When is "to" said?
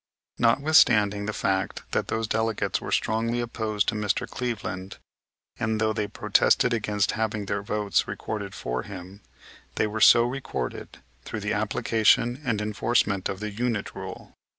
3.89-3.93